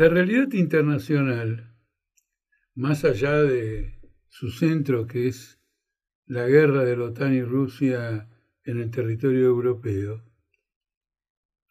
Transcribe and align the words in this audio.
La 0.00 0.08
realidad 0.08 0.52
internacional, 0.52 1.76
más 2.74 3.04
allá 3.04 3.42
de 3.42 4.00
su 4.28 4.50
centro 4.50 5.06
que 5.06 5.28
es 5.28 5.60
la 6.24 6.46
guerra 6.48 6.84
de 6.84 6.96
la 6.96 7.04
OTAN 7.04 7.34
y 7.34 7.42
Rusia 7.42 8.30
en 8.64 8.80
el 8.80 8.90
territorio 8.90 9.44
europeo, 9.44 10.24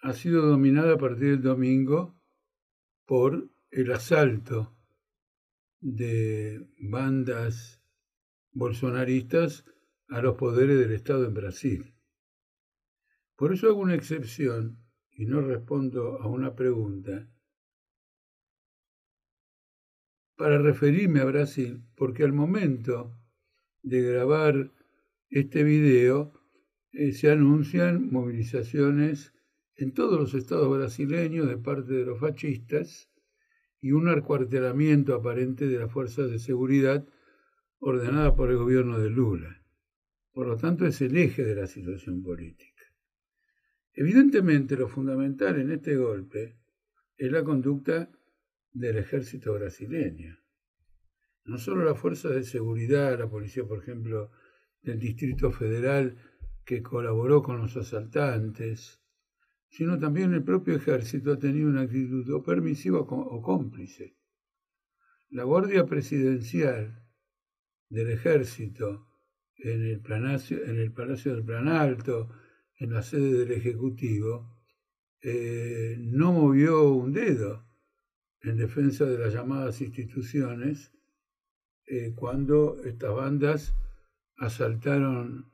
ha 0.02 0.14
sido 0.14 0.46
dominada 0.46 0.94
a 0.94 0.98
partir 0.98 1.30
del 1.30 1.42
domingo 1.42 2.22
por 3.08 3.50
el 3.72 3.92
asalto 3.92 4.76
de 5.80 6.68
bandas 6.78 7.82
bolsonaristas 8.52 9.66
a 10.08 10.22
los 10.22 10.36
poderes 10.36 10.78
del 10.78 10.92
Estado 10.92 11.26
en 11.26 11.34
Brasil. 11.34 11.99
Por 13.40 13.54
eso 13.54 13.70
hago 13.70 13.80
una 13.80 13.96
excepción 13.96 14.84
y 15.12 15.26
no 15.26 15.40
respondo 15.40 16.22
a 16.22 16.28
una 16.28 16.56
pregunta 16.56 17.32
para 20.36 20.58
referirme 20.58 21.22
a 21.22 21.24
Brasil, 21.24 21.86
porque 21.96 22.26
al 22.26 22.34
momento 22.34 23.18
de 23.82 24.02
grabar 24.02 24.74
este 25.30 25.64
video 25.64 26.34
eh, 26.92 27.14
se 27.14 27.32
anuncian 27.32 28.12
movilizaciones 28.12 29.34
en 29.78 29.94
todos 29.94 30.20
los 30.20 30.34
estados 30.34 30.70
brasileños 30.78 31.48
de 31.48 31.58
parte 31.58 31.94
de 31.94 32.06
los 32.06 32.20
fascistas 32.20 33.10
y 33.80 33.94
un 33.94 34.10
acuartelamiento 34.10 35.16
aparente 35.16 35.66
de 35.66 35.80
las 35.80 35.90
fuerzas 35.90 36.30
de 36.30 36.40
seguridad 36.40 37.08
ordenada 37.80 38.36
por 38.36 38.50
el 38.50 38.58
gobierno 38.58 39.00
de 39.00 39.10
Lula. 39.10 39.64
Por 40.34 40.46
lo 40.46 40.58
tanto, 40.58 40.86
es 40.86 41.00
el 41.00 41.16
eje 41.16 41.46
de 41.46 41.56
la 41.56 41.68
situación 41.68 42.22
política. 42.22 42.79
Evidentemente, 44.00 44.78
lo 44.78 44.88
fundamental 44.88 45.60
en 45.60 45.72
este 45.72 45.98
golpe 45.98 46.56
es 47.18 47.30
la 47.30 47.44
conducta 47.44 48.10
del 48.72 48.96
ejército 48.96 49.52
brasileño. 49.54 50.40
No 51.44 51.58
solo 51.58 51.84
las 51.84 52.00
fuerzas 52.00 52.34
de 52.34 52.46
seguridad, 52.46 53.20
la 53.20 53.30
policía, 53.30 53.66
por 53.66 53.80
ejemplo, 53.80 54.32
del 54.82 55.00
Distrito 55.00 55.52
Federal, 55.52 56.16
que 56.64 56.82
colaboró 56.82 57.44
con 57.44 57.58
los 57.58 57.76
asaltantes, 57.76 59.02
sino 59.68 60.00
también 60.00 60.34
el 60.34 60.46
propio 60.46 60.78
ejército 60.78 61.34
ha 61.34 61.38
tenido 61.38 61.68
una 61.68 61.82
actitud 61.82 62.26
o 62.32 62.42
permisiva 62.42 63.00
o 63.02 63.42
cómplice. 63.42 64.16
La 65.30 65.44
Guardia 65.44 65.86
Presidencial 65.86 67.04
del 67.90 68.12
Ejército 68.12 69.10
en 69.58 69.82
el, 69.82 70.02
en 70.06 70.80
el 70.80 70.94
Palacio 70.94 71.36
del 71.36 71.44
Planalto, 71.44 72.30
en 72.80 72.94
la 72.94 73.04
sede 73.04 73.34
del 73.34 73.52
Ejecutivo, 73.52 74.58
eh, 75.22 75.98
no 76.00 76.32
movió 76.32 76.94
un 76.94 77.12
dedo 77.12 77.66
en 78.42 78.56
defensa 78.56 79.06
de 79.06 79.18
las 79.18 79.34
llamadas 79.34 79.82
instituciones 79.82 80.94
eh, 81.86 82.14
cuando 82.16 82.82
estas 82.86 83.14
bandas 83.14 83.76
asaltaron 84.38 85.52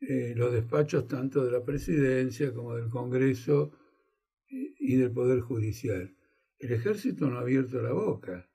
eh, 0.00 0.34
los 0.36 0.52
despachos 0.52 1.08
tanto 1.08 1.44
de 1.44 1.50
la 1.50 1.64
presidencia 1.64 2.52
como 2.54 2.76
del 2.76 2.88
Congreso 2.88 3.72
y 4.48 4.96
del 4.96 5.10
Poder 5.10 5.40
Judicial. 5.40 6.14
El 6.58 6.72
ejército 6.72 7.28
no 7.28 7.38
ha 7.38 7.40
abierto 7.40 7.82
la 7.82 7.92
boca. 7.92 8.48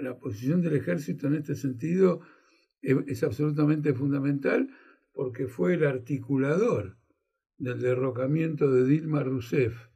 La, 0.00 0.16
posición 0.18 0.62
del 0.62 0.76
ejército 0.76 1.26
en 1.26 1.34
este 1.34 1.54
sentido 1.54 2.20
es 2.80 3.22
absolutamente 3.22 3.94
fundamental 3.94 4.68
porque 5.12 5.46
fue 5.46 5.74
el 5.74 5.84
articulador 5.84 6.98
del 7.58 7.80
derrocamiento 7.80 8.72
de 8.72 8.86
Dilma 8.86 9.22
Rousseff 9.22 9.88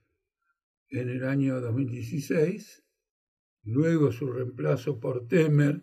en 0.88 1.08
el 1.08 1.24
año 1.24 1.60
2016, 1.60 2.84
luego 3.64 4.12
su 4.12 4.30
reemplazo 4.30 5.00
por 5.00 5.26
Temer, 5.26 5.82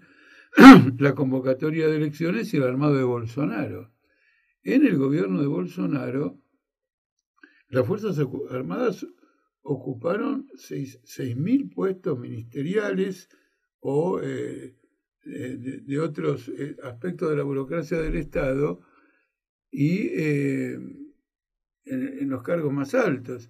la 1.00 1.16
convocatoria 1.16 1.88
de 1.88 1.98
elecciones 1.98 2.54
y 2.54 2.58
el 2.58 2.64
armado 2.64 2.96
de 2.96 3.04
Bolsonaro. 3.04 3.92
En 4.62 4.86
el 4.86 4.98
gobierno 4.98 5.42
de 5.42 5.48
Bolsonaro, 5.48 6.40
las 7.68 7.86
Fuerzas 7.86 8.18
Armadas 8.50 9.06
ocuparon 9.64 10.48
6.000 10.56 11.74
puestos 11.74 12.20
ministeriales 12.20 13.30
o 13.80 14.22
eh, 14.22 14.78
de, 15.26 16.00
otros 16.00 16.50
eh, 16.50 16.76
aspectos 16.84 17.30
de 17.30 17.38
la 17.38 17.44
burocracia 17.44 18.00
del 18.00 18.16
Estado 18.16 18.82
y 19.74 20.08
eh, 20.14 20.80
en 21.86 22.30
los 22.30 22.44
cargos 22.44 22.72
más 22.72 22.94
altos 22.94 23.50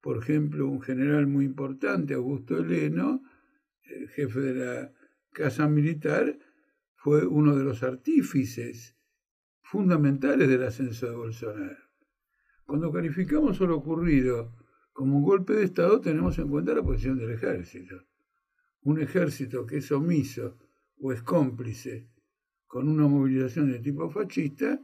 por 0.00 0.18
ejemplo, 0.18 0.68
un 0.68 0.80
general 0.80 1.26
muy 1.26 1.44
importante, 1.44 2.14
Augusto 2.14 2.56
Heleno, 2.56 3.22
el 3.82 4.08
jefe 4.08 4.40
de 4.40 4.54
la 4.54 4.92
Casa 5.32 5.68
Militar, 5.68 6.38
fue 6.94 7.26
uno 7.26 7.56
de 7.56 7.64
los 7.64 7.82
artífices 7.82 8.96
fundamentales 9.60 10.48
del 10.48 10.64
ascenso 10.64 11.06
de 11.10 11.16
Bolsonaro. 11.16 11.78
Cuando 12.64 12.92
calificamos 12.92 13.60
lo 13.60 13.76
ocurrido 13.76 14.56
como 14.92 15.18
un 15.18 15.24
golpe 15.24 15.54
de 15.54 15.64
Estado, 15.64 16.00
tenemos 16.00 16.38
en 16.38 16.48
cuenta 16.48 16.74
la 16.74 16.82
posición 16.82 17.18
del 17.18 17.32
ejército. 17.32 18.02
Un 18.82 19.00
ejército 19.00 19.66
que 19.66 19.78
es 19.78 19.92
omiso 19.92 20.58
o 21.00 21.12
es 21.12 21.22
cómplice 21.22 22.08
con 22.66 22.88
una 22.88 23.06
movilización 23.06 23.70
de 23.70 23.80
tipo 23.80 24.10
fascista 24.10 24.80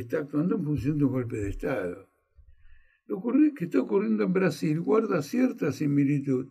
está 0.00 0.18
actuando 0.18 0.56
en 0.56 0.64
función 0.64 0.98
de 0.98 1.04
un 1.04 1.12
golpe 1.12 1.36
de 1.36 1.50
Estado. 1.50 2.08
Lo 3.06 3.22
que 3.54 3.66
está 3.66 3.80
ocurriendo 3.80 4.24
en 4.24 4.32
Brasil 4.32 4.80
guarda 4.80 5.22
cierta 5.22 5.72
similitud, 5.72 6.48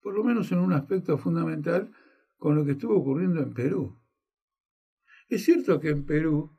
por 0.00 0.14
lo 0.14 0.24
menos 0.24 0.50
en 0.52 0.58
un 0.58 0.72
aspecto 0.72 1.18
fundamental, 1.18 1.90
con 2.38 2.56
lo 2.56 2.64
que 2.64 2.72
estuvo 2.72 2.96
ocurriendo 2.96 3.40
en 3.42 3.52
Perú. 3.52 3.98
Es 5.28 5.44
cierto 5.44 5.80
que 5.80 5.90
en 5.90 6.04
Perú 6.04 6.56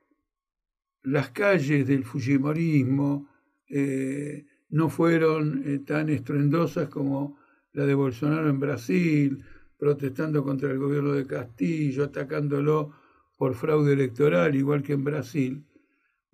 las 1.04 1.30
calles 1.30 1.88
del 1.88 2.04
Fujimorismo 2.04 3.30
eh, 3.70 4.46
no 4.70 4.90
fueron 4.90 5.64
eh, 5.66 5.80
tan 5.80 6.10
estruendosas 6.10 6.90
como 6.90 7.38
la 7.74 7.86
de 7.86 7.94
Bolsonaro 7.94 8.50
en 8.50 8.60
Brasil, 8.60 9.44
protestando 9.78 10.44
contra 10.44 10.72
el 10.72 10.80
gobierno 10.80 11.14
de 11.14 11.26
Castillo, 11.26 12.06
atacándolo 12.06 12.94
por 13.38 13.54
fraude 13.54 13.94
electoral, 13.94 14.56
igual 14.56 14.82
que 14.82 14.94
en 14.94 15.04
Brasil, 15.04 15.66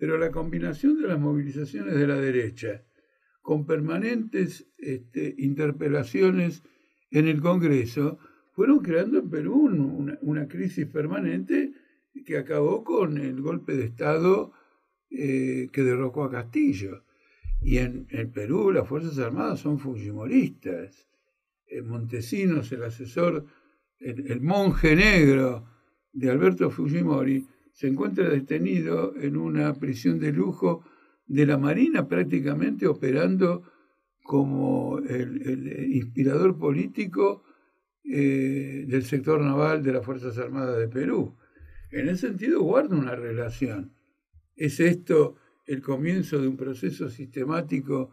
pero 0.02 0.18
la 0.18 0.32
combinación 0.32 1.00
de 1.00 1.06
las 1.06 1.20
movilizaciones 1.20 1.94
de 1.94 2.08
la 2.08 2.16
derecha 2.16 2.82
con 3.40 3.64
permanentes 3.66 4.66
este, 4.76 5.32
interpelaciones 5.38 6.64
en 7.12 7.28
el 7.28 7.40
Congreso 7.40 8.18
fueron 8.50 8.80
creando 8.80 9.20
en 9.20 9.30
Perú 9.30 9.70
una, 10.20 10.48
crisis 10.48 10.86
permanente 10.86 11.70
que 12.26 12.36
acabó 12.36 12.82
con 12.82 13.16
el 13.16 13.40
golpe 13.40 13.76
de 13.76 13.84
Estado 13.84 14.50
eh, 15.08 15.68
que 15.72 15.84
derrocó 15.84 16.24
a 16.24 16.32
Castillo. 16.32 17.04
Y 17.60 17.78
en, 17.78 18.08
Perú 18.34 18.72
las 18.72 18.88
Fuerzas 18.88 19.16
Armadas 19.20 19.60
son 19.60 19.78
fujimoristas. 19.78 21.06
Montesinos, 21.84 22.72
el 22.72 22.82
asesor, 22.82 23.46
el 24.00 24.40
monje 24.40 24.96
negro 24.96 25.68
de 26.12 26.28
Alberto 26.28 26.70
Fujimori, 26.70 27.46
se 27.72 27.88
encuentra 27.88 28.28
detenido 28.28 29.14
en 29.16 29.36
una 29.36 29.74
prisión 29.74 30.18
de 30.20 30.32
lujo 30.32 30.84
de 31.26 31.46
la 31.46 31.58
Marina, 31.58 32.06
prácticamente 32.08 32.86
operando 32.86 33.62
como 34.22 34.98
el, 34.98 35.92
inspirador 35.92 36.58
político 36.58 37.44
eh, 38.04 38.84
del 38.86 39.04
sector 39.04 39.40
naval 39.40 39.82
de 39.82 39.92
las 39.92 40.04
Fuerzas 40.04 40.38
Armadas 40.38 40.78
de 40.78 40.88
Perú. 40.88 41.36
En 41.90 42.08
ese 42.08 42.28
sentido 42.28 42.62
guarda 42.62 42.96
una 42.96 43.14
relación. 43.14 43.94
¿Es 44.54 44.80
esto 44.80 45.36
el 45.66 45.82
comienzo 45.82 46.40
de 46.40 46.48
un 46.48 46.56
proceso 46.56 47.08
sistemático 47.08 48.10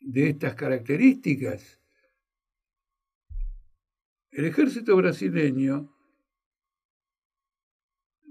de 0.00 0.30
estas 0.30 0.54
características? 0.54 1.80
El 4.30 4.44
ejército 4.46 4.96
brasileño 4.96 5.95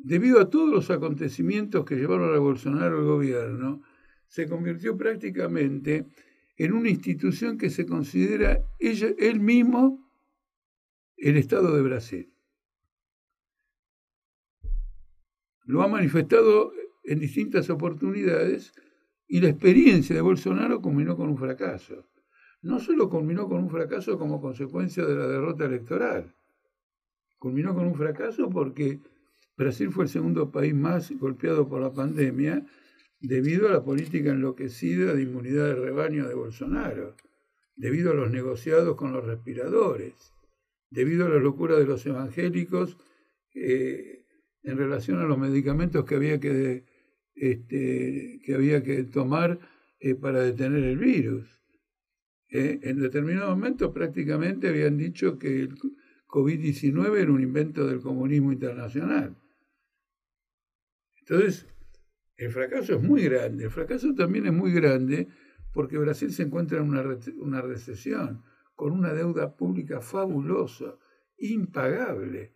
debido 0.06 0.40
a 0.40 0.52
todos 0.52 0.69
los 0.69 0.92
acontecimientos 0.92 1.84
que 1.84 1.96
llevaron 1.96 2.36
a 2.36 2.38
Bolsonaro 2.38 3.00
al 3.00 3.06
gobierno, 3.06 3.81
se 4.28 4.48
convirtió 4.48 4.96
prácticamente 4.96 6.06
en 6.57 6.74
una 6.74 6.90
institución 6.90 7.57
que 7.57 7.72
se 7.72 7.88
considera 7.88 8.62
él 8.78 9.40
mismo 9.40 10.07
el 11.18 11.38
Estado 11.38 11.75
de 11.75 11.81
Brasil. 11.81 12.31
Lo 15.63 15.81
ha 15.81 15.88
manifestado 15.88 16.72
en 17.04 17.18
distintas 17.18 17.72
oportunidades 17.72 18.74
y 19.28 19.42
la 19.42 19.50
experiencia 19.50 20.16
de 20.16 20.22
Bolsonaro 20.22 20.81
culminó 20.84 21.18
con 21.18 21.30
un 21.30 21.38
fracaso. 21.38 22.08
No 22.62 22.80
solo 22.80 23.10
culminó 23.10 23.50
con 23.50 23.63
un 23.63 23.72
fracaso 23.72 24.19
como 24.19 24.40
consecuencia 24.40 25.04
de 25.04 25.16
la 25.16 25.28
derrota 25.28 25.66
electoral, 25.66 26.36
culminó 27.40 27.74
con 27.74 27.88
un 27.88 27.96
fracaso 27.96 28.51
porque 28.51 29.00
Brasil 29.57 29.92
fue 29.92 30.06
el 30.06 30.10
segundo 30.10 30.52
país 30.52 30.74
más 30.74 31.12
golpeado 31.18 31.68
por 31.68 31.81
la 31.81 31.94
pandemia 31.94 32.66
debido 33.22 33.68
a 33.68 33.72
la 33.72 33.84
política 33.84 34.31
enloquecida 34.31 35.13
de 35.13 35.24
inmunidad 35.24 35.68
de 35.68 35.75
rebaño 35.75 36.28
de 36.28 36.36
Bolsonaro, 36.36 37.16
debido 37.75 38.12
a 38.12 38.16
los 38.16 38.31
negociados 38.31 38.96
con 38.96 39.13
los 39.13 39.25
respiradores, 39.25 40.34
debido 40.90 41.25
a 41.25 41.30
la 41.30 41.40
locura 41.40 41.78
de 41.78 41.86
los 41.86 42.06
evangélicos 42.06 42.98
eh, 43.54 44.25
en 44.63 44.78
relación 44.78 45.19
a 45.19 45.25
los 45.25 45.38
medicamentos 45.38 46.06
que 46.06 46.16
había 46.16 46.40
que, 46.40 46.84
este, 47.36 48.42
que, 48.44 48.56
había 48.56 48.84
que 48.84 49.04
tomar 49.04 49.60
eh, 50.00 50.16
para 50.16 50.42
detener 50.42 50.84
el 50.84 50.98
virus. 50.98 51.62
Eh, 52.50 52.80
en 52.84 53.00
determinado 53.00 53.50
momento 53.50 53.94
prácticamente 53.94 54.68
habían 54.68 54.98
dicho 54.98 55.40
que 55.40 55.62
el 55.62 55.75
COVID-19 56.28 57.18
era 57.18 57.31
un 57.31 57.42
invento 57.42 57.88
del 57.88 58.01
comunismo 58.01 58.51
internacional. 58.51 59.36
Entonces, 61.27 61.68
el 62.38 62.51
fracaso 62.51 62.95
es 62.95 63.01
muy 63.01 63.24
grande. 63.24 63.66
El 63.66 63.72
fracaso 63.72 64.13
también 64.13 64.45
es 64.45 64.54
muy 64.54 64.72
grande 64.72 65.27
porque 65.74 65.98
Brasil 65.98 66.31
se 66.31 66.44
encuentra 66.44 66.77
en 66.80 66.89
una, 66.89 67.62
recesión, 67.62 68.44
con 68.75 68.92
una 68.92 69.13
deuda 69.13 69.56
pública 69.56 70.01
fabulosa, 70.01 70.98
impagable, 71.38 72.54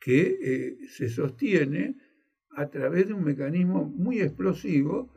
que 0.00 0.38
eh, 0.40 0.78
se 0.88 1.08
sostiene 1.08 1.96
a 2.50 2.70
través 2.70 3.08
de 3.08 3.14
un 3.14 3.24
mecanismo 3.24 3.84
muy 3.84 4.20
explosivo, 4.20 5.12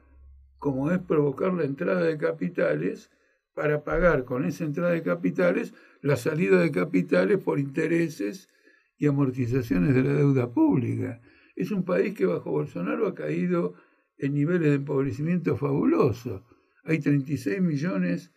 como 0.57 0.91
es 0.91 0.99
provocar 0.99 1.53
la 1.53 1.63
entrada 1.63 2.03
de 2.03 2.17
capitales 2.17 3.11
para 3.53 3.83
pagar 3.83 4.25
con 4.25 4.43
esa 4.43 4.63
entrada 4.63 4.91
de 4.91 5.03
capitales 5.03 5.73
la 6.01 6.15
salida 6.15 6.59
de 6.59 6.71
capitales 6.71 7.37
por 7.37 7.59
intereses 7.59 8.49
y 8.97 9.07
amortizaciones 9.07 9.93
de 9.93 10.03
la 10.03 10.13
deuda 10.13 10.51
pública. 10.51 11.21
Es 11.61 11.69
un 11.69 11.85
país 11.85 12.15
que 12.15 12.25
bajo 12.25 12.49
Bolsonaro 12.49 13.05
ha 13.05 13.13
caído 13.13 13.75
en 14.17 14.33
niveles 14.33 14.69
de 14.69 14.73
empobrecimiento 14.77 15.55
fabulosos. 15.55 16.41
Hay 16.83 16.97
36 16.97 17.61
millones 17.61 18.31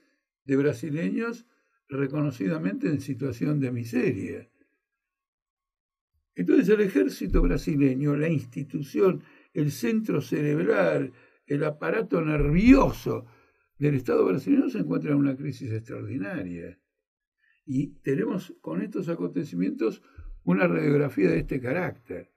de 0.45 0.57
brasileños 0.57 1.47
reconocidamente 1.89 2.87
en 2.87 3.01
situación 3.01 3.61
de 3.61 3.73
miseria. 3.73 4.51
Entonces 6.35 6.69
el 6.69 6.83
ejército 6.83 7.41
brasileño, 7.41 8.15
la 8.15 8.29
institución, 8.29 9.23
el 9.55 9.73
centro 9.73 10.21
cerebral, 10.21 11.15
el 11.47 11.65
aparato 11.65 12.21
nervioso 12.21 13.25
del 13.79 13.95
Estado 13.95 14.27
brasileño 14.27 14.69
se 14.69 14.81
encuentra 14.81 15.13
en 15.13 15.17
una 15.17 15.35
crisis 15.35 15.73
extraordinaria. 15.73 16.79
Y 17.65 17.95
tenemos 18.03 18.55
con 18.61 18.83
estos 18.83 19.09
acontecimientos 19.09 20.03
una 20.43 20.69
radiografía 20.69 21.31
de 21.31 21.39
este 21.39 21.59
carácter. 21.59 22.34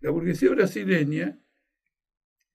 La 0.00 0.10
burguesía 0.10 0.50
brasileña, 0.50 1.38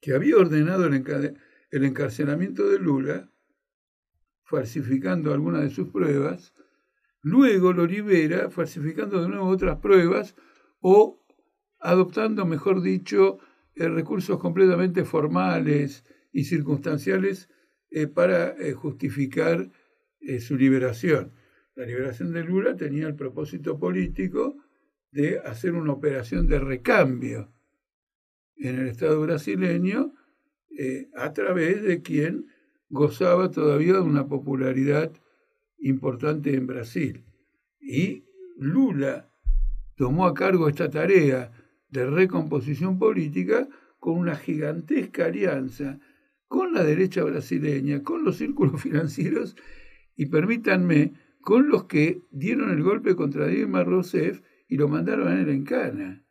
que 0.02 0.14
había 0.14 0.38
ordenado 0.38 0.88
el 0.88 1.84
encarcelamiento 1.84 2.68
de 2.68 2.80
Lula, 2.80 3.32
falsificando 4.44 5.34
algunas 5.34 5.62
de 5.62 5.70
sus 5.70 5.90
pruebas, 5.90 6.54
luego 7.22 7.74
lo 7.74 7.86
libera 7.86 8.50
falsificando 8.50 9.22
de 9.22 9.30
nuevo 9.30 9.48
otras 9.48 9.78
pruebas 9.78 10.36
o 10.80 11.24
adoptando, 11.80 12.46
mejor 12.46 12.82
dicho, 12.82 13.40
eh, 13.76 13.88
recursos 13.90 14.40
completamente 14.40 15.06
formales 15.06 16.04
y 16.32 16.46
circunstanciales 16.46 17.50
eh, 17.90 18.08
para 18.08 18.56
eh, 18.58 18.74
justificar 18.74 19.72
su 20.40 20.58
liberación. 20.58 21.34
La 21.76 21.86
liberación 21.86 22.34
de 22.34 22.44
Lula 22.44 22.76
tenía 22.76 23.06
el 23.06 23.16
propósito 23.16 23.78
político 23.78 24.58
de 25.16 25.40
hacer 25.40 25.74
una 25.76 25.94
operación 25.94 26.46
de 26.46 26.60
recambio 26.60 27.50
en 28.58 28.80
el 28.80 28.88
Estado 28.90 29.22
brasileño 29.22 30.14
a 31.16 31.32
través 31.32 31.82
de 31.84 32.02
quien 32.02 32.48
gozaba 32.90 33.50
todavía 33.50 33.94
de 33.94 34.02
una 34.02 34.28
popularidad 34.28 35.14
importante 35.80 36.54
en 36.54 36.68
Brasil. 36.68 37.24
Y 37.80 38.26
Lula 38.58 39.32
tomó 39.96 40.26
a 40.26 40.34
cargo 40.34 40.68
esta 40.68 40.90
tarea 40.90 41.50
de 41.88 42.06
recomposición 42.08 43.00
política 43.00 43.70
con 44.00 44.18
una 44.18 44.36
gigantesca 44.36 45.28
alianza 45.28 45.98
con 46.50 46.74
la 46.74 46.84
derecha 46.84 47.24
brasileña, 47.24 48.04
con 48.04 48.26
los 48.26 48.36
círculos 48.36 48.82
financieros 48.84 49.56
y 50.18 50.26
permítanme, 50.26 51.14
con 51.40 51.70
los 51.70 51.86
que 51.86 52.22
dieron 52.32 52.72
el 52.72 52.84
golpe 52.84 53.16
contra 53.16 53.48
Dilma 53.48 53.86
Rousseff 53.86 54.42
y 54.76 54.78
lo 54.78 54.90
mandaron 54.90 55.30
a 55.30 55.40
él 55.40 55.48
en 55.48 55.64
cana, 55.64 56.22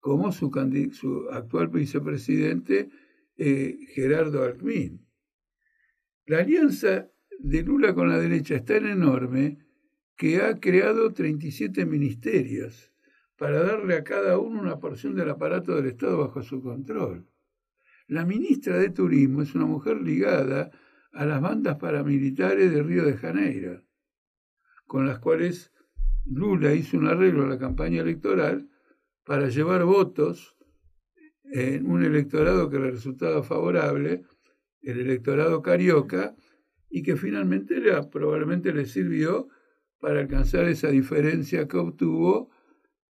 como 0.00 0.32
su, 0.32 0.50
actual 1.30 1.68
vicepresidente 1.68 2.90
eh, 3.36 3.78
Gerardo 3.94 4.42
Alckmin. 4.42 5.06
La 6.26 6.38
alianza 6.38 7.08
de 7.38 7.62
Lula 7.62 7.94
con 7.94 8.08
la 8.08 8.18
derecha 8.18 8.56
es 8.56 8.64
tan 8.64 8.84
enorme 8.84 9.58
que 10.16 10.42
ha 10.42 10.58
creado 10.58 11.12
37 11.12 11.86
ministerios 11.86 12.90
para 13.36 13.62
darle 13.62 13.94
a 13.94 14.02
cada 14.02 14.38
uno 14.38 14.60
una 14.60 14.80
porción 14.80 15.14
del 15.14 15.30
aparato 15.30 15.76
del 15.76 15.86
Estado 15.86 16.18
bajo 16.18 16.42
su 16.42 16.60
control. 16.60 17.28
La 18.08 18.26
ministra 18.26 18.76
de 18.76 18.90
Turismo 18.90 19.42
es 19.42 19.54
una 19.54 19.66
mujer 19.66 20.00
ligada 20.00 20.72
a 21.12 21.24
las 21.26 21.40
bandas 21.40 21.76
paramilitares 21.76 22.72
de 22.72 22.82
Río 22.82 23.04
de 23.04 23.16
Janeiro, 23.16 23.84
con 24.84 25.06
las 25.06 25.20
cuales 25.20 25.72
Lula 26.24 26.74
hizo 26.74 26.98
un 26.98 27.08
arreglo 27.08 27.44
a 27.44 27.48
la 27.48 27.58
campaña 27.58 28.02
electoral 28.02 28.68
para 29.24 29.48
llevar 29.48 29.84
votos 29.84 30.56
en 31.44 31.86
un 31.86 32.04
electorado 32.04 32.70
que 32.70 32.78
le 32.78 32.90
resultaba 32.90 33.42
favorable 33.42 34.24
el 34.80 35.00
electorado 35.00 35.62
carioca 35.62 36.34
y 36.88 37.02
que 37.02 37.16
finalmente 37.16 37.80
probablemente 38.10 38.72
le 38.72 38.86
sirvió 38.86 39.48
para 39.98 40.20
alcanzar 40.20 40.68
esa 40.68 40.88
diferencia 40.88 41.68
que 41.68 41.76
obtuvo 41.76 42.50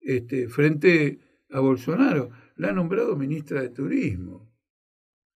este, 0.00 0.48
frente 0.48 1.20
a 1.50 1.60
Bolsonaro. 1.60 2.30
La 2.56 2.70
ha 2.70 2.72
nombrado 2.72 3.16
ministra 3.16 3.62
de 3.62 3.68
Turismo. 3.68 4.50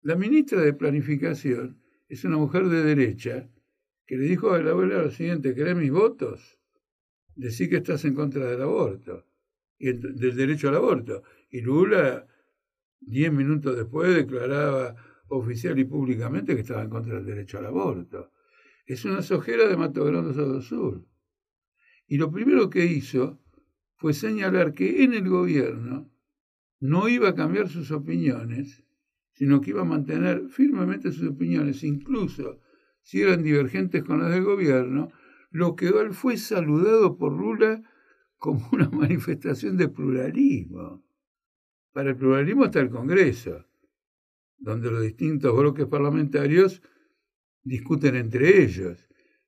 La 0.01 0.15
ministra 0.15 0.61
de 0.61 0.73
Planificación 0.73 1.81
es 2.07 2.23
una 2.23 2.37
mujer 2.37 2.65
de 2.67 2.83
derecha 2.83 3.49
que 4.05 4.17
le 4.17 4.25
dijo 4.25 4.51
a 4.51 4.59
la 4.59 4.71
abuela 4.71 5.01
lo 5.01 5.11
siguiente, 5.11 5.53
¿querés 5.53 5.75
mis 5.75 5.91
votos? 5.91 6.58
Decí 7.39 7.69
que 7.69 7.77
estás 7.77 8.03
en 8.03 8.15
contra 8.15 8.45
del 8.47 8.61
aborto, 8.61 9.25
y 9.77 9.93
del 9.93 10.35
derecho 10.35 10.67
al 10.67 10.75
aborto. 10.75 11.23
Y 11.49 11.61
Lula, 11.61 12.27
diez 12.99 13.31
minutos 13.31 13.77
después, 13.77 14.13
declaraba 14.13 14.95
oficial 15.29 15.79
y 15.79 15.85
públicamente 15.85 16.53
que 16.53 16.61
estaba 16.61 16.83
en 16.83 16.89
contra 16.89 17.15
del 17.15 17.25
derecho 17.25 17.57
al 17.57 17.67
aborto. 17.67 18.33
Es 18.85 19.05
una 19.05 19.21
sojera 19.21 19.69
de 19.69 19.77
Mato 19.77 20.03
Grosso 20.03 20.33
do 20.33 20.61
Sur. 20.61 21.05
Y 22.07 22.17
lo 22.17 22.29
primero 22.29 22.69
que 22.69 22.85
hizo 22.85 23.39
fue 23.95 24.13
señalar 24.13 24.73
que 24.73 25.05
en 25.05 25.13
el 25.13 25.29
gobierno 25.29 26.11
no 26.81 27.07
iba 27.07 27.29
a 27.29 27.35
cambiar 27.35 27.69
sus 27.69 27.91
opiniones, 27.91 28.83
sino 29.31 29.61
que 29.61 29.69
iba 29.69 29.83
a 29.83 29.85
mantener 29.85 30.49
firmemente 30.49 31.13
sus 31.13 31.29
opiniones, 31.29 31.85
incluso 31.85 32.59
si 33.01 33.21
eran 33.21 33.43
divergentes 33.43 34.03
con 34.03 34.19
las 34.19 34.29
del 34.31 34.43
gobierno, 34.43 35.09
lo 35.51 35.75
que 35.75 35.91
fue 36.11 36.37
saludado 36.37 37.17
por 37.17 37.33
Lula 37.33 37.81
como 38.37 38.67
una 38.71 38.89
manifestación 38.91 39.77
de 39.77 39.89
pluralismo. 39.89 41.03
Para 41.91 42.11
el 42.11 42.15
pluralismo 42.15 42.65
está 42.65 42.79
el 42.79 42.89
Congreso 42.89 43.65
donde 44.59 44.91
los 44.91 45.01
distintos 45.01 45.55
bloques 45.55 45.87
parlamentarios 45.87 46.81
discuten 47.63 48.15
entre 48.15 48.61
ellos. 48.61 49.07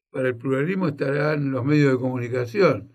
Para 0.09 0.29
el 0.29 0.37
pluralismo 0.37 0.87
estarán 0.87 1.51
los 1.51 1.63
medios 1.63 1.93
de 1.93 1.99
comunicación, 1.99 2.93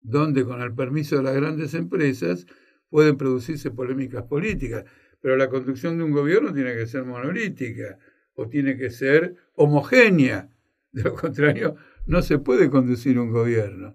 donde 0.00 0.44
con 0.44 0.62
el 0.62 0.74
permiso 0.74 1.16
de 1.16 1.22
las 1.24 1.34
grandes 1.34 1.74
empresas 1.74 2.46
pueden 2.88 3.16
producirse 3.16 3.70
polémicas 3.70 4.24
políticas, 4.24 4.84
pero 5.20 5.36
la 5.36 5.48
conducción 5.48 5.98
de 5.98 6.04
un 6.04 6.12
gobierno 6.12 6.52
tiene 6.52 6.74
que 6.74 6.86
ser 6.86 7.04
monolítica 7.04 7.98
o 8.34 8.48
tiene 8.48 8.76
que 8.76 8.90
ser 8.90 9.36
homogénea. 9.54 10.48
De 10.90 11.04
lo 11.04 11.14
contrario, 11.14 11.76
no 12.06 12.22
se 12.22 12.38
puede 12.38 12.70
conducir 12.70 13.18
un 13.18 13.30
gobierno. 13.30 13.94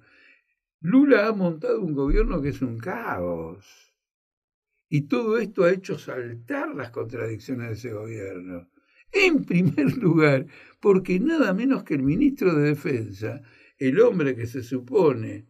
Lula 0.80 1.28
ha 1.28 1.34
montado 1.34 1.82
un 1.82 1.94
gobierno 1.94 2.42
que 2.42 2.50
es 2.50 2.62
un 2.62 2.78
caos 2.78 3.94
y 4.90 5.02
todo 5.02 5.38
esto 5.38 5.64
ha 5.64 5.72
hecho 5.72 5.98
saltar 5.98 6.74
las 6.76 6.92
contradicciones 6.92 7.68
de 7.68 7.74
ese 7.74 7.94
gobierno. 7.94 8.70
En 9.12 9.44
primer 9.44 9.98
lugar, 9.98 10.46
porque 10.80 11.20
nada 11.20 11.54
menos 11.54 11.84
que 11.84 11.96
el 11.96 12.04
ministro 12.04 12.54
de 12.56 12.70
Defensa, 12.70 13.42
el 13.78 14.00
hombre 14.00 14.36
que 14.36 14.48
se 14.48 14.64
supone 14.64 15.48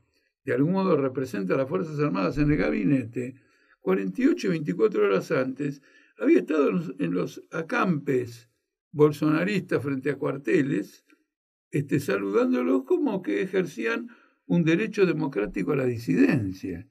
de 0.48 0.54
algún 0.54 0.72
modo 0.72 0.96
representa 0.96 1.56
a 1.56 1.58
las 1.58 1.68
Fuerzas 1.68 2.00
Armadas 2.00 2.38
en 2.38 2.50
el 2.50 2.58
gabinete, 2.58 3.36
48 3.82 4.48
y 4.48 4.50
24 4.52 5.04
horas 5.04 5.30
antes, 5.32 5.82
había 6.18 6.40
estado 6.40 6.70
en 7.00 7.14
los 7.14 7.44
acampes 7.52 8.50
bolsonaristas 8.92 9.84
frente 9.84 10.10
a 10.10 10.16
cuarteles, 10.16 11.04
este, 11.72 12.00
saludándolos 12.00 12.84
como 12.84 13.22
que 13.22 13.42
ejercían 13.42 14.10
un 14.46 14.64
derecho 14.64 15.06
democrático 15.06 15.74
a 15.74 15.76
la 15.76 15.86
disidencia. 15.86 16.88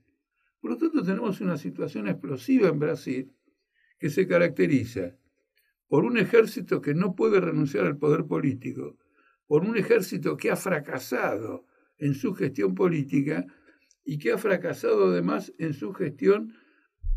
Por 0.61 0.73
lo 0.73 0.76
tanto, 0.76 1.02
tenemos 1.02 1.40
una 1.40 1.56
situación 1.56 2.09
explosiva 2.09 2.68
en 2.68 2.78
Brasil 2.78 3.33
que 3.99 4.11
se 4.11 4.26
caracteriza 4.26 5.16
por 5.88 6.04
un 6.04 6.18
ejército 6.18 6.80
que 6.80 6.95
no 6.95 7.14
puede 7.14 7.40
renunciar 7.40 7.87
al 7.87 7.97
poder 7.97 8.26
político, 8.26 8.99
por 9.47 9.64
un 9.64 9.76
ejército 9.76 10.37
que 10.37 10.50
ha 10.50 10.56
fracasado 10.56 11.66
en 11.99 12.14
su 12.14 12.35
gestión 12.35 12.75
política 12.75 13.47
y 14.04 14.18
que 14.18 14.33
ha 14.33 14.38
fracasado 14.38 15.11
además 15.11 15.52
en 15.59 15.73
su 15.73 15.92
gestión 15.92 16.54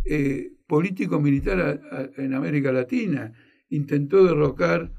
eh, 0.05 0.53
político-militar 0.67 2.11
en 2.17 2.33
América 2.33 2.71
Latina. 2.71 3.33
Intentó 3.69 4.23
derrocar 4.23 4.93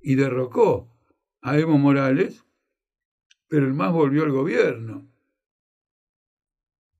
y 0.00 0.16
derrocó 0.16 0.93
a 1.44 1.58
Evo 1.58 1.76
Morales, 1.76 2.42
pero 3.48 3.66
el 3.66 3.74
MAS 3.74 3.92
volvió 3.92 4.24
al 4.24 4.32
gobierno. 4.32 5.06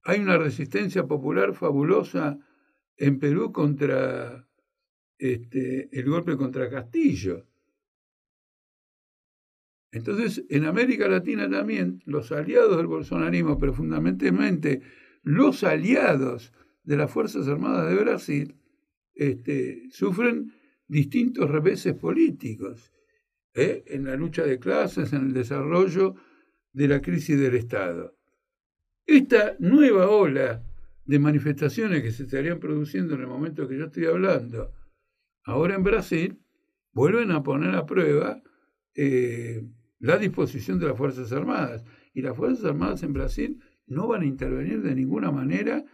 Hay 0.04 0.20
una 0.20 0.36
resistencia 0.36 1.06
popular 1.06 1.54
fabulosa 1.54 2.38
en 2.98 3.18
Perú 3.18 3.52
contra 3.52 4.46
este, 5.16 5.88
el 5.98 6.10
golpe 6.10 6.36
contra 6.36 6.68
Castillo. 6.68 7.46
Entonces, 9.90 10.44
en 10.50 10.66
América 10.66 11.08
Latina 11.08 11.48
también, 11.48 12.02
los 12.04 12.30
aliados 12.30 12.76
del 12.76 12.86
bolsonarismo, 12.86 13.58
pero 13.58 13.72
fundamentalmente 13.72 14.82
los 15.22 15.64
aliados 15.64 16.52
de 16.82 16.98
las 16.98 17.10
Fuerzas 17.10 17.48
Armadas 17.48 17.88
de 17.88 17.96
Brasil, 17.96 18.56
este, 19.14 19.88
sufren 19.90 20.52
distintos 20.86 21.48
reveses 21.48 21.94
políticos 21.94 22.93
¿eh? 23.54 23.84
en 23.86 24.04
la 24.04 24.16
lucha 24.16 24.44
de 24.44 24.58
clases, 24.58 25.12
en 25.12 25.26
el 25.26 25.32
desarrollo 25.32 26.16
de 26.72 26.88
la 26.88 27.00
crisis 27.00 27.38
del 27.38 27.54
Estado. 27.54 28.16
Esta 29.06 29.56
nueva 29.58 30.08
ola 30.08 30.62
de 31.04 31.18
manifestaciones 31.18 32.02
que 32.02 32.10
se 32.10 32.24
estarían 32.24 32.58
produciendo 32.58 33.14
en 33.14 33.20
el 33.20 33.26
momento 33.26 33.68
que 33.68 33.78
yo 33.78 33.86
estoy 33.86 34.06
hablando, 34.06 34.72
ahora 35.44 35.74
en 35.74 35.82
Brasil, 35.82 36.40
vuelven 36.92 37.30
a 37.30 37.42
poner 37.42 37.74
a 37.74 37.86
prueba 37.86 38.42
eh, 38.94 39.62
la 39.98 40.16
disposición 40.16 40.78
de 40.78 40.88
las 40.88 40.96
Fuerzas 40.96 41.32
Armadas. 41.32 41.84
Y 42.12 42.22
las 42.22 42.36
Fuerzas 42.36 42.64
Armadas 42.64 43.02
en 43.02 43.12
Brasil 43.12 43.60
no 43.86 44.06
van 44.08 44.22
a 44.22 44.26
intervenir 44.26 44.82
de 44.82 44.94
ninguna 44.94 45.30
manera 45.30 45.84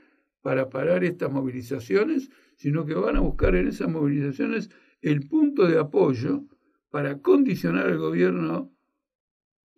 para 0.42 0.70
parar 0.70 1.04
estas 1.04 1.30
movilizaciones, 1.30 2.30
sino 2.56 2.86
que 2.86 2.94
van 2.94 3.16
a 3.16 3.20
buscar 3.20 3.54
en 3.56 3.68
esas 3.68 3.88
movilizaciones 3.88 4.70
el 5.00 5.28
punto 5.28 5.66
de 5.66 5.78
apoyo 5.78 6.44
para 6.90 7.20
condicionar 7.20 7.86
al 7.86 7.98
gobierno 7.98 8.74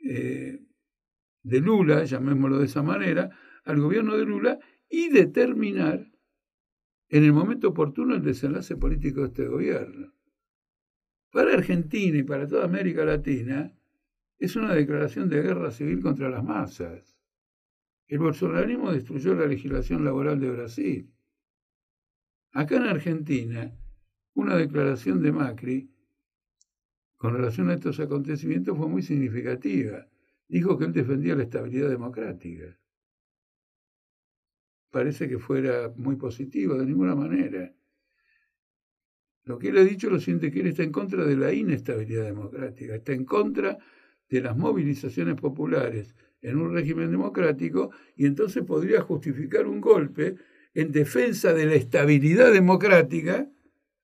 eh, 0.02 0.60
de 1.42 1.60
Lula, 1.60 2.04
llamémoslo 2.04 2.58
de 2.58 2.66
esa 2.66 2.82
manera, 2.82 3.30
al 3.64 3.80
gobierno 3.80 4.16
de 4.16 4.24
Lula 4.24 4.58
y 4.88 5.08
determinar 5.08 6.10
en 7.08 7.24
el 7.24 7.32
momento 7.32 7.68
oportuno 7.68 8.14
el 8.14 8.22
desenlace 8.22 8.76
político 8.76 9.20
de 9.20 9.26
este 9.26 9.46
gobierno. 9.46 10.14
Para 11.30 11.54
Argentina 11.54 12.18
y 12.18 12.22
para 12.22 12.46
toda 12.46 12.64
América 12.64 13.04
Latina 13.04 13.72
es 14.38 14.56
una 14.56 14.74
declaración 14.74 15.28
de 15.28 15.42
guerra 15.42 15.70
civil 15.70 16.00
contra 16.00 16.28
las 16.28 16.42
masas. 16.42 17.16
El 18.06 18.18
bolsonarismo 18.18 18.92
destruyó 18.92 19.34
la 19.34 19.46
legislación 19.46 20.04
laboral 20.04 20.40
de 20.40 20.50
Brasil. 20.50 21.14
Acá 22.52 22.76
en 22.76 22.82
Argentina, 22.82 23.74
una 24.34 24.56
declaración 24.56 25.22
de 25.22 25.32
Macri 25.32 25.90
con 27.22 27.34
relación 27.34 27.70
a 27.70 27.74
estos 27.74 28.00
acontecimientos 28.00 28.76
fue 28.76 28.88
muy 28.88 29.00
significativa. 29.00 30.08
Dijo 30.48 30.76
que 30.76 30.86
él 30.86 30.92
defendía 30.92 31.36
la 31.36 31.44
estabilidad 31.44 31.88
democrática. 31.88 32.76
Parece 34.90 35.28
que 35.28 35.38
fuera 35.38 35.92
muy 35.94 36.16
positivo, 36.16 36.74
de 36.74 36.84
ninguna 36.84 37.14
manera. 37.14 37.72
Lo 39.44 39.56
que 39.56 39.68
él 39.68 39.78
ha 39.78 39.84
dicho 39.84 40.10
lo 40.10 40.18
siente 40.18 40.50
que 40.50 40.62
él 40.62 40.66
está 40.66 40.82
en 40.82 40.90
contra 40.90 41.24
de 41.24 41.36
la 41.36 41.52
inestabilidad 41.52 42.24
democrática, 42.24 42.96
está 42.96 43.12
en 43.12 43.24
contra 43.24 43.78
de 44.28 44.40
las 44.40 44.56
movilizaciones 44.56 45.36
populares 45.36 46.16
en 46.40 46.58
un 46.58 46.74
régimen 46.74 47.12
democrático 47.12 47.92
y 48.16 48.26
entonces 48.26 48.64
podría 48.64 49.00
justificar 49.00 49.68
un 49.68 49.80
golpe 49.80 50.34
en 50.74 50.90
defensa 50.90 51.54
de 51.54 51.66
la 51.66 51.74
estabilidad 51.74 52.52
democrática 52.52 53.48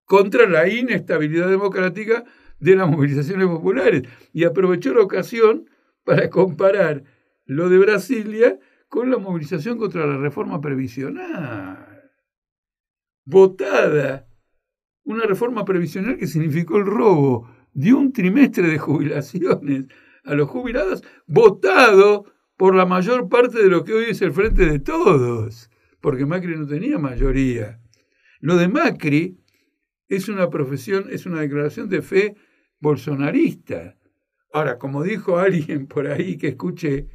contra 0.04 0.48
la 0.48 0.68
inestabilidad 0.68 1.48
democrática 1.48 2.24
de 2.60 2.76
las 2.76 2.88
movilizaciones 2.88 3.46
populares 3.46 4.02
y 4.32 4.44
aprovechó 4.44 4.94
la 4.94 5.02
ocasión 5.02 5.68
para 6.04 6.30
comparar 6.30 7.04
lo 7.44 7.68
de 7.68 7.78
Brasilia 7.78 8.58
con 8.88 9.10
la 9.10 9.18
movilización 9.18 9.78
contra 9.78 10.06
la 10.06 10.16
reforma 10.16 10.60
previsional. 10.60 12.10
Votada 13.24 14.28
una 15.04 15.24
reforma 15.24 15.64
previsional 15.64 16.18
que 16.18 16.26
significó 16.26 16.76
el 16.76 16.84
robo 16.84 17.48
de 17.72 17.94
un 17.94 18.12
trimestre 18.12 18.68
de 18.68 18.78
jubilaciones 18.78 19.86
a 20.24 20.34
los 20.34 20.48
jubilados, 20.50 21.02
votado 21.26 22.26
por 22.58 22.74
la 22.74 22.84
mayor 22.84 23.28
parte 23.30 23.62
de 23.62 23.70
lo 23.70 23.84
que 23.84 23.94
hoy 23.94 24.04
es 24.08 24.20
el 24.20 24.32
frente 24.32 24.66
de 24.66 24.80
todos, 24.80 25.70
porque 26.02 26.26
Macri 26.26 26.56
no 26.56 26.66
tenía 26.66 26.98
mayoría. 26.98 27.80
Lo 28.40 28.56
de 28.56 28.68
Macri 28.68 29.38
es 30.08 30.28
una 30.28 30.50
profesión, 30.50 31.06
es 31.10 31.24
una 31.24 31.40
declaración 31.40 31.88
de 31.88 32.02
fe 32.02 32.36
bolsonarista. 32.80 33.96
Ahora, 34.52 34.78
como 34.78 35.02
dijo 35.02 35.38
alguien 35.38 35.86
por 35.86 36.06
ahí 36.06 36.36
que 36.36 36.48
escuché, 36.48 37.08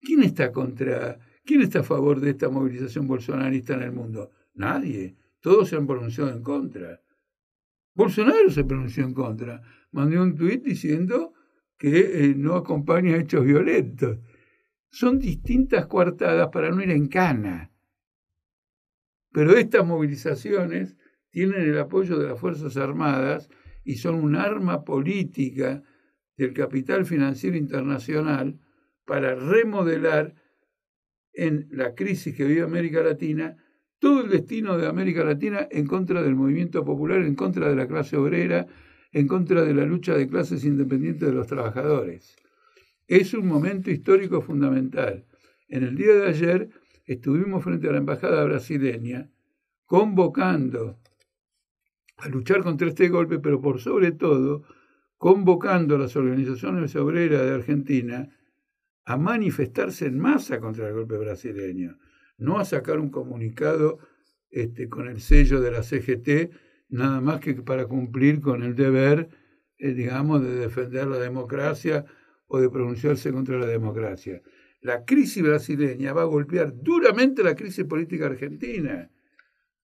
¿quién 0.00 0.22
está 0.22 0.52
contra, 0.52 1.18
quién 1.44 1.62
está 1.62 1.80
a 1.80 1.84
favor 1.84 2.20
de 2.20 2.30
esta 2.30 2.48
movilización 2.48 3.06
bolsonarista 3.06 3.74
en 3.74 3.82
el 3.82 3.92
mundo? 3.92 4.30
Nadie. 4.54 5.16
Todos 5.40 5.68
se 5.68 5.76
han 5.76 5.86
pronunciado 5.86 6.30
en 6.30 6.42
contra. 6.42 7.00
Bolsonaro 7.94 8.50
se 8.50 8.64
pronunció 8.64 9.04
en 9.04 9.14
contra. 9.14 9.62
Mandó 9.92 10.22
un 10.22 10.34
tuit 10.34 10.64
diciendo 10.64 11.34
que 11.78 12.24
eh, 12.24 12.34
no 12.36 12.54
acompaña 12.56 13.16
hechos 13.16 13.44
violentos. 13.44 14.18
Son 14.90 15.18
distintas 15.18 15.86
coartadas 15.86 16.48
para 16.48 16.70
no 16.70 16.82
ir 16.82 16.90
en 16.90 17.08
cana. 17.08 17.70
Pero 19.32 19.56
estas 19.56 19.84
movilizaciones 19.84 20.96
tienen 21.30 21.62
el 21.62 21.78
apoyo 21.78 22.18
de 22.18 22.28
las 22.28 22.38
Fuerzas 22.38 22.76
Armadas 22.76 23.48
y 23.84 23.96
son 23.96 24.16
un 24.16 24.36
arma 24.36 24.84
política 24.84 25.82
del 26.36 26.52
capital 26.52 27.06
financiero 27.06 27.56
internacional 27.56 28.58
para 29.04 29.34
remodelar 29.34 30.34
en 31.32 31.68
la 31.70 31.94
crisis 31.94 32.34
que 32.34 32.44
vive 32.44 32.62
América 32.62 33.02
Latina 33.02 33.56
todo 33.98 34.22
el 34.22 34.30
destino 34.30 34.76
de 34.76 34.86
América 34.86 35.24
Latina 35.24 35.66
en 35.70 35.86
contra 35.86 36.22
del 36.22 36.34
movimiento 36.34 36.84
popular, 36.84 37.22
en 37.22 37.34
contra 37.34 37.68
de 37.68 37.76
la 37.76 37.86
clase 37.86 38.16
obrera, 38.16 38.66
en 39.12 39.28
contra 39.28 39.62
de 39.62 39.74
la 39.74 39.84
lucha 39.84 40.14
de 40.14 40.28
clases 40.28 40.64
independientes 40.64 41.28
de 41.28 41.34
los 41.34 41.46
trabajadores. 41.46 42.36
Es 43.06 43.32
un 43.34 43.46
momento 43.46 43.90
histórico 43.90 44.40
fundamental. 44.40 45.24
En 45.68 45.84
el 45.84 45.96
día 45.96 46.14
de 46.14 46.26
ayer 46.26 46.68
estuvimos 47.06 47.62
frente 47.64 47.88
a 47.88 47.92
la 47.92 47.98
embajada 47.98 48.44
brasileña 48.44 49.30
convocando 49.86 50.98
a 52.16 52.28
luchar 52.28 52.62
contra 52.62 52.88
este 52.88 53.08
golpe, 53.08 53.38
pero 53.38 53.60
por 53.60 53.80
sobre 53.80 54.12
todo 54.12 54.64
convocando 55.18 55.96
a 55.96 55.98
las 55.98 56.16
organizaciones 56.16 56.94
obreras 56.96 57.42
de 57.42 57.54
Argentina 57.54 58.28
a 59.06 59.16
manifestarse 59.16 60.06
en 60.06 60.18
masa 60.18 60.60
contra 60.60 60.88
el 60.88 60.94
golpe 60.94 61.16
brasileño, 61.16 61.98
no 62.38 62.58
a 62.58 62.64
sacar 62.64 62.98
un 62.98 63.10
comunicado 63.10 63.98
este, 64.50 64.88
con 64.88 65.08
el 65.08 65.20
sello 65.20 65.60
de 65.60 65.70
la 65.70 65.82
CGT, 65.82 66.52
nada 66.90 67.20
más 67.20 67.40
que 67.40 67.54
para 67.54 67.86
cumplir 67.86 68.40
con 68.40 68.62
el 68.62 68.74
deber, 68.74 69.28
eh, 69.78 69.92
digamos, 69.92 70.42
de 70.42 70.54
defender 70.56 71.06
la 71.06 71.18
democracia 71.18 72.04
o 72.46 72.60
de 72.60 72.70
pronunciarse 72.70 73.32
contra 73.32 73.58
la 73.58 73.66
democracia. 73.66 74.42
La 74.80 75.04
crisis 75.04 75.42
brasileña 75.42 76.12
va 76.12 76.22
a 76.22 76.26
golpear 76.26 76.74
duramente 76.74 77.42
la 77.42 77.54
crisis 77.54 77.84
política 77.84 78.26
argentina, 78.26 79.10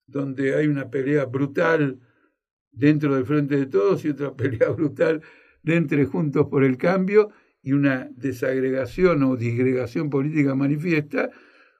donde 0.05 0.55
hay 0.55 0.67
una 0.67 0.89
pelea 0.89 1.25
brutal 1.25 1.99
dentro 2.71 3.15
del 3.15 3.25
Frente 3.25 3.57
de 3.57 3.65
Todos 3.65 4.03
y 4.05 4.09
otra 4.09 4.33
pelea 4.35 4.69
brutal 4.69 5.21
de 5.63 6.05
Juntos 6.05 6.47
por 6.49 6.63
el 6.63 6.77
Cambio 6.77 7.29
y 7.61 7.73
una 7.73 8.09
desagregación 8.15 9.23
o 9.23 9.35
disgregación 9.35 10.09
política 10.09 10.55
manifiesta 10.55 11.29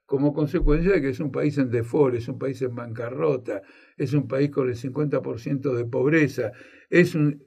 como 0.05 0.33
consecuencia 0.33 0.91
de 0.91 1.01
que 1.01 1.10
es 1.10 1.19
un 1.19 1.31
país 1.31 1.57
en 1.57 1.71
default, 1.71 2.15
es 2.15 2.27
un 2.27 2.38
país 2.38 2.62
en 2.62 2.75
bancarrota, 2.75 3.62
es 3.98 4.13
un 4.13 4.27
país 4.27 4.51
con 4.51 4.67
el 4.67 4.75
50% 4.75 5.74
de 5.74 5.86
pobreza, 5.86 6.51
es 6.89 7.15
un, 7.15 7.45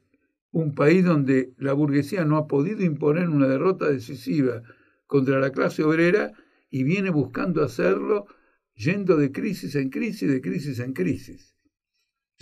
un 0.51 0.75
país 0.75 1.05
donde 1.05 1.53
la 1.59 1.75
burguesía 1.75 2.25
no 2.25 2.39
ha 2.39 2.47
podido 2.49 2.83
imponer 2.83 3.29
una 3.29 3.47
derrota 3.47 3.91
decisiva 3.91 4.63
contra 5.07 5.39
la 5.39 5.51
clase 5.51 5.85
obrera 5.85 6.33
y 6.71 6.85
viene 6.85 7.11
buscando 7.11 7.63
hacerlo 7.63 8.27
yendo 8.75 9.17
de 9.17 9.31
crisis 9.31 9.75
en 9.75 9.91
crisis, 9.91 10.29
de 10.31 10.41
crisis 10.41 10.79
en 10.79 10.93
crisis. 10.93 11.54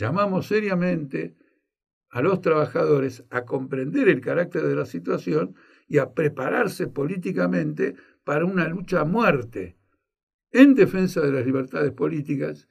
Llamamos 0.02 0.49
seriamente 0.49 1.37
a 2.11 2.23
los 2.23 2.40
trabajadores 2.40 3.25
a 3.30 3.44
comprender 3.44 4.09
el 4.09 4.21
carácter 4.21 4.66
de 4.66 4.75
la 4.75 4.85
situación 4.85 5.54
y 5.87 5.99
a 5.99 6.12
prepararse 6.12 6.88
políticamente 6.88 7.94
para 8.25 8.44
una 8.44 8.66
lucha 8.66 9.02
a 9.02 9.04
muerte 9.04 9.78
en 10.50 10.75
defensa 10.75 11.21
de 11.21 11.30
las 11.30 11.47
libertades 11.47 11.92
políticas, 11.92 12.68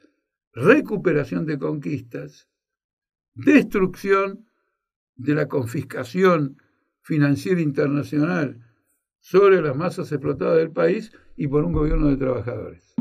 recuperación 0.52 1.46
de 1.46 1.58
conquistas, 1.58 2.50
destrucción 3.34 4.46
de 5.16 5.34
la 5.34 5.48
confiscación 5.48 6.58
financiera 7.02 7.62
internacional 7.62 8.60
sobre 9.22 9.62
las 9.62 9.78
masas 9.78 10.12
explotadas 10.12 10.58
del 10.58 10.72
país 10.72 11.14
y 11.38 11.48
por 11.48 11.64
un 11.64 11.72
gobierno 11.72 12.08
de 12.08 12.18
trabajadores. 12.18 12.94